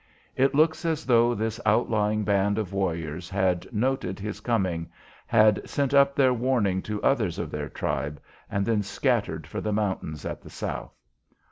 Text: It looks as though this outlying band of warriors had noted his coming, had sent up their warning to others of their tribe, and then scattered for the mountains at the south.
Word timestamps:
It 0.35 0.55
looks 0.55 0.83
as 0.83 1.05
though 1.05 1.35
this 1.35 1.59
outlying 1.63 2.23
band 2.23 2.57
of 2.57 2.73
warriors 2.73 3.29
had 3.29 3.71
noted 3.71 4.17
his 4.19 4.39
coming, 4.39 4.89
had 5.27 5.69
sent 5.69 5.93
up 5.93 6.15
their 6.15 6.33
warning 6.33 6.81
to 6.89 6.99
others 7.03 7.37
of 7.37 7.51
their 7.51 7.69
tribe, 7.69 8.19
and 8.49 8.65
then 8.65 8.81
scattered 8.81 9.45
for 9.45 9.61
the 9.61 9.71
mountains 9.71 10.25
at 10.25 10.41
the 10.41 10.49
south. 10.49 10.97